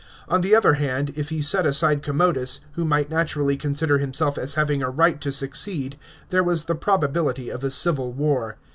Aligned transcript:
On 0.27 0.41
the 0.41 0.55
other 0.55 0.73
hand, 0.81 1.13
if 1.15 1.29
he 1.29 1.43
set 1.43 1.63
aside 1.63 2.01
Commodus, 2.01 2.61
who 2.71 2.83
might 2.83 3.11
naturally 3.11 3.55
consider 3.55 3.99
himself 3.99 4.35
as 4.35 4.55
having 4.55 4.81
a 4.81 4.89
right 4.89 5.21
to 5.21 5.29
succied, 5.29 5.93
there 6.29 6.43
was 6.43 6.63
the 6.63 6.73
probability 6.73 7.51
of 7.51 7.63
a 7.63 7.69
civil 7.69 8.11
war. 8.11 8.57